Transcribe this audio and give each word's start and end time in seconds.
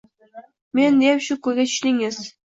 Meni 0.79 1.05
deb 1.11 1.21
shu 1.25 1.37
ko‘yga 1.49 1.65
tushdingiz! 1.73 2.19